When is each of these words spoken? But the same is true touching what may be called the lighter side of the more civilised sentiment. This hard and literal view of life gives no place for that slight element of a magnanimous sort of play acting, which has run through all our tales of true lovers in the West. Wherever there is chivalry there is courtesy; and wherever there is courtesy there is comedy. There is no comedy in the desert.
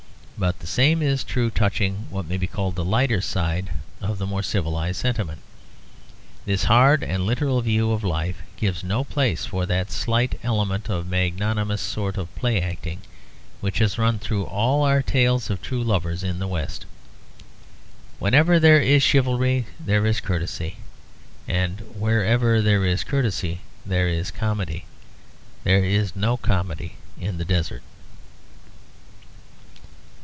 But 0.37 0.57
the 0.57 0.65
same 0.65 1.03
is 1.03 1.23
true 1.23 1.51
touching 1.51 2.07
what 2.09 2.27
may 2.27 2.35
be 2.37 2.47
called 2.47 2.73
the 2.73 2.83
lighter 2.83 3.21
side 3.21 3.69
of 4.01 4.17
the 4.17 4.25
more 4.25 4.41
civilised 4.41 4.99
sentiment. 4.99 5.39
This 6.47 6.63
hard 6.63 7.03
and 7.03 7.27
literal 7.27 7.61
view 7.61 7.91
of 7.91 8.03
life 8.03 8.41
gives 8.57 8.83
no 8.83 9.03
place 9.03 9.45
for 9.45 9.67
that 9.67 9.91
slight 9.91 10.39
element 10.41 10.89
of 10.89 11.05
a 11.05 11.09
magnanimous 11.11 11.79
sort 11.79 12.17
of 12.17 12.33
play 12.33 12.59
acting, 12.59 13.01
which 13.59 13.77
has 13.77 13.99
run 13.99 14.17
through 14.17 14.45
all 14.45 14.81
our 14.83 15.03
tales 15.03 15.51
of 15.51 15.61
true 15.61 15.83
lovers 15.83 16.23
in 16.23 16.39
the 16.39 16.47
West. 16.47 16.87
Wherever 18.17 18.59
there 18.59 18.81
is 18.81 19.03
chivalry 19.03 19.67
there 19.79 20.07
is 20.07 20.19
courtesy; 20.19 20.77
and 21.47 21.81
wherever 21.93 22.63
there 22.63 22.83
is 22.83 23.03
courtesy 23.03 23.59
there 23.85 24.07
is 24.07 24.31
comedy. 24.31 24.85
There 25.63 25.85
is 25.85 26.15
no 26.15 26.35
comedy 26.35 26.95
in 27.19 27.37
the 27.37 27.45
desert. 27.45 27.83